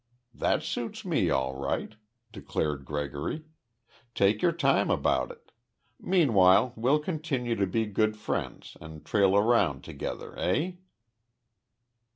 [0.33, 1.93] "That suits me all right,"
[2.31, 3.43] declared Gregory.
[4.15, 5.51] "Take your time about it.
[5.99, 10.71] Meanwhile we'll continue to be good friends and trail around together, eh?"